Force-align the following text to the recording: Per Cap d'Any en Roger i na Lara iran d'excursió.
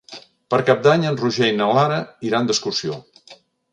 Per 0.53 0.59
Cap 0.69 0.79
d'Any 0.87 1.05
en 1.09 1.19
Roger 1.21 1.49
i 1.53 1.57
na 1.59 1.67
Lara 1.81 1.99
iran 2.31 2.49
d'excursió. 2.51 2.99